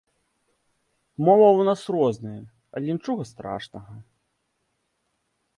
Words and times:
Мова 1.27 1.43
ў 1.51 1.61
нас 1.69 1.81
розная, 1.97 2.39
але 2.79 2.87
нічога 2.95 3.23
страшнага. 3.33 3.93